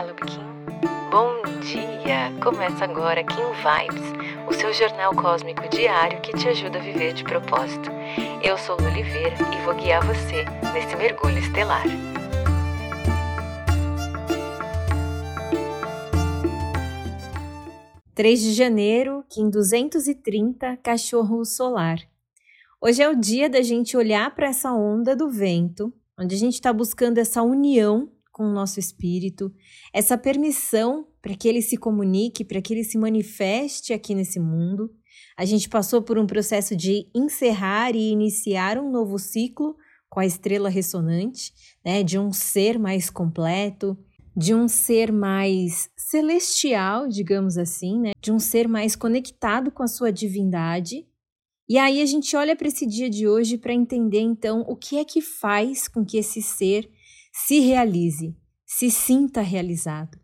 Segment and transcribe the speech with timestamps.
[0.00, 1.10] Olá, Kim.
[1.10, 2.32] Bom dia!
[2.40, 7.24] Começa agora Kim Vibes, o seu jornal cósmico diário que te ajuda a viver de
[7.24, 7.90] propósito.
[8.40, 11.82] Eu sou Lu Oliveira e vou guiar você nesse mergulho estelar.
[18.14, 21.98] Três de janeiro, Kim 230, Cachorro Solar.
[22.80, 26.54] Hoje é o dia da gente olhar para essa onda do vento, onde a gente
[26.54, 29.52] está buscando essa união com o nosso espírito,
[29.92, 34.94] essa permissão para que ele se comunique, para que ele se manifeste aqui nesse mundo.
[35.36, 39.76] A gente passou por um processo de encerrar e iniciar um novo ciclo
[40.08, 41.52] com a estrela ressonante,
[41.84, 43.98] né, de um ser mais completo,
[44.36, 49.88] de um ser mais celestial, digamos assim, né, de um ser mais conectado com a
[49.88, 51.04] sua divindade.
[51.68, 54.96] E aí a gente olha para esse dia de hoje para entender então o que
[54.96, 56.88] é que faz com que esse ser
[57.46, 60.18] se realize, se sinta realizado.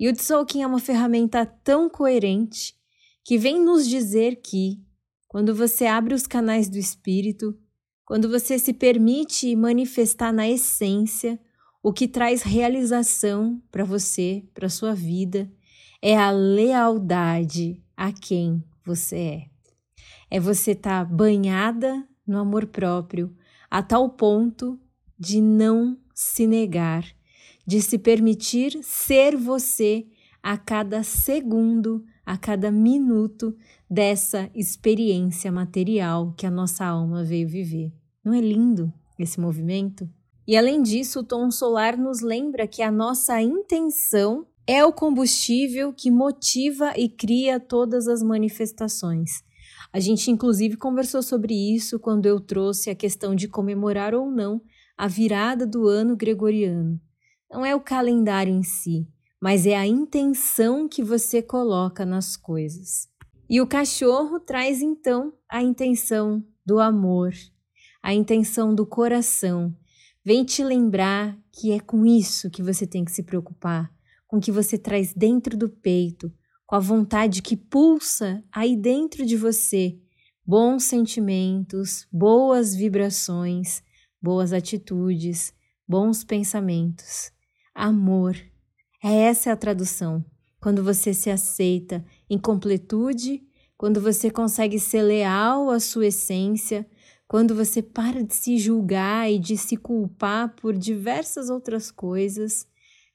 [0.00, 2.74] E o Tzolk'in é uma ferramenta tão coerente
[3.22, 4.82] que vem nos dizer que,
[5.28, 7.56] quando você abre os canais do espírito,
[8.04, 11.38] quando você se permite manifestar na essência
[11.82, 15.50] o que traz realização para você, para sua vida,
[16.00, 19.46] é a lealdade a quem você é.
[20.30, 23.36] É você estar tá banhada no amor próprio
[23.70, 24.80] a tal ponto
[25.18, 27.04] de não se negar,
[27.66, 30.06] de se permitir ser você
[30.42, 33.56] a cada segundo, a cada minuto
[33.90, 37.92] dessa experiência material que a nossa alma veio viver.
[38.24, 40.08] Não é lindo esse movimento?
[40.46, 45.92] E além disso, o tom solar nos lembra que a nossa intenção é o combustível
[45.92, 49.42] que motiva e cria todas as manifestações.
[49.92, 54.60] A gente, inclusive, conversou sobre isso quando eu trouxe a questão de comemorar ou não
[54.96, 57.00] a virada do ano gregoriano.
[57.50, 59.06] Não é o calendário em si,
[59.40, 63.08] mas é a intenção que você coloca nas coisas.
[63.48, 67.32] E o cachorro traz então a intenção do amor,
[68.02, 69.76] a intenção do coração.
[70.24, 73.92] Vem te lembrar que é com isso que você tem que se preocupar,
[74.26, 76.32] com o que você traz dentro do peito,
[76.66, 79.98] com a vontade que pulsa aí dentro de você,
[80.46, 83.82] bons sentimentos, boas vibrações,
[84.24, 85.52] boas atitudes,
[85.86, 87.30] bons pensamentos,
[87.74, 88.34] amor.
[89.02, 90.24] Essa é a tradução.
[90.58, 93.42] Quando você se aceita em completude,
[93.76, 96.88] quando você consegue ser leal à sua essência,
[97.28, 102.66] quando você para de se julgar e de se culpar por diversas outras coisas,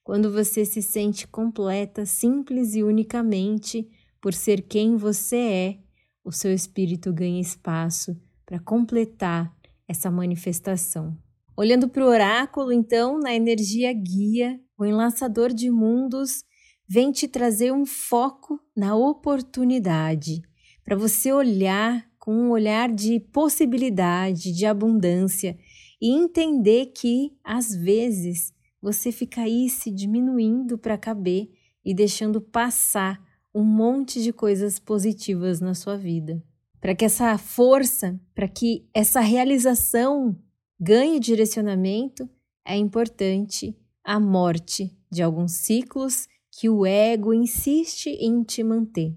[0.03, 3.89] quando você se sente completa, simples e unicamente
[4.21, 5.79] por ser quem você é,
[6.23, 8.15] o seu espírito ganha espaço
[8.45, 9.58] para completar
[9.89, 11.17] essa manifestação.
[11.57, 16.43] Olhando para o oráculo, então, na energia guia, o enlaçador de mundos
[16.87, 20.41] vem te trazer um foco na oportunidade,
[20.83, 25.57] para você olhar com um olhar de possibilidade, de abundância
[25.99, 31.49] e entender que, às vezes, você fica aí se diminuindo para caber
[31.83, 33.19] e deixando passar
[33.53, 36.41] um monte de coisas positivas na sua vida
[36.79, 40.37] para que essa força, para que essa realização
[40.79, 42.29] ganhe direcionamento,
[42.65, 49.15] é importante a morte de alguns ciclos que o ego insiste em te manter.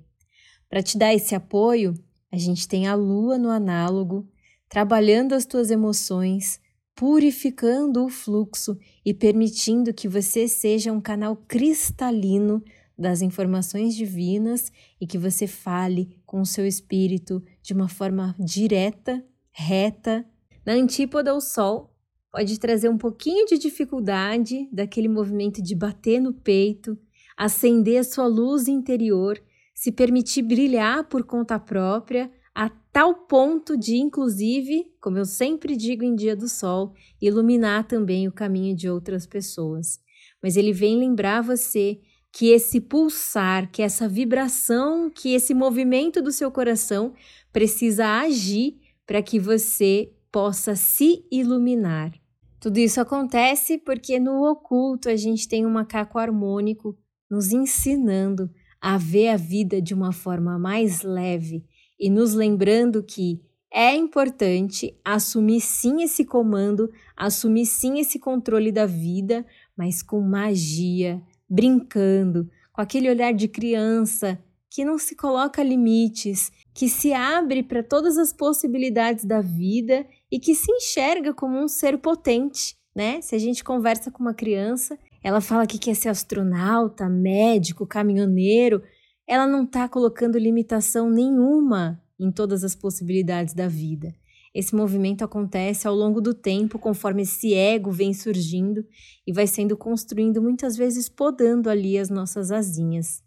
[0.68, 1.94] Para te dar esse apoio,
[2.30, 4.28] a gente tem a lua no análogo,
[4.68, 6.58] trabalhando as tuas emoções,
[6.94, 12.62] purificando o fluxo e permitindo que você seja um canal cristalino
[12.98, 19.24] das informações divinas e que você fale com o seu espírito de uma forma direta,
[19.50, 20.24] reta.
[20.64, 21.94] Na antípoda, o Sol
[22.30, 26.98] pode trazer um pouquinho de dificuldade daquele movimento de bater no peito,
[27.36, 29.42] acender a sua luz interior,
[29.74, 36.04] se permitir brilhar por conta própria, a tal ponto de, inclusive, como eu sempre digo
[36.04, 39.98] em Dia do Sol, iluminar também o caminho de outras pessoas.
[40.42, 42.00] Mas ele vem lembrar você
[42.32, 47.12] que esse pulsar, que essa vibração, que esse movimento do seu coração
[47.52, 52.10] precisa agir para que você possa se iluminar.
[52.58, 56.96] Tudo isso acontece porque no oculto a gente tem um macaco harmônico
[57.30, 58.50] nos ensinando
[58.80, 61.64] a ver a vida de uma forma mais leve
[62.00, 68.86] e nos lembrando que é importante assumir sim esse comando, assumir sim esse controle da
[68.86, 69.46] vida,
[69.76, 71.22] mas com magia,
[71.52, 74.38] brincando, com aquele olhar de criança
[74.70, 80.40] que não se coloca limites, que se abre para todas as possibilidades da vida e
[80.40, 83.20] que se enxerga como um ser potente, né?
[83.20, 88.82] Se a gente conversa com uma criança, ela fala que quer ser astronauta, médico, caminhoneiro,
[89.26, 94.14] ela não está colocando limitação nenhuma em todas as possibilidades da vida.
[94.54, 98.84] Esse movimento acontece ao longo do tempo, conforme esse ego vem surgindo
[99.26, 103.22] e vai sendo construindo, muitas vezes podando ali as nossas asinhas.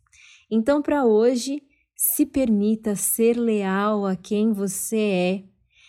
[0.51, 1.63] Então, para hoje,
[1.95, 5.44] se permita ser leal a quem você é,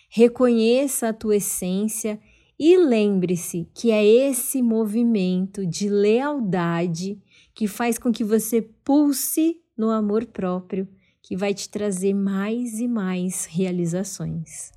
[0.09, 2.19] reconheça a tua essência
[2.57, 7.21] e lembre-se que é esse movimento de lealdade
[7.53, 10.87] que faz com que você pulse no amor próprio,
[11.21, 14.76] que vai te trazer mais e mais realizações.